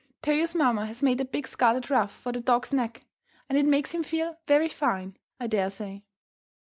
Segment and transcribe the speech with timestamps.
[0.23, 3.05] Toyo's mamma has made a big scarlet ruff for the dog's neck,
[3.47, 6.01] and it makes him feel very fine, I dare say.